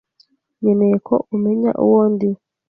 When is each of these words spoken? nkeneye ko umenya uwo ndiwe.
nkeneye 0.59 0.95
ko 1.07 1.15
umenya 1.35 1.71
uwo 1.83 2.01
ndiwe. 2.13 2.39